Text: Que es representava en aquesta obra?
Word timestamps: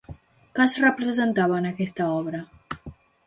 Que 0.59 0.63
es 0.65 0.73
representava 0.83 1.59
en 1.63 1.69
aquesta 1.73 2.09
obra? 2.17 2.41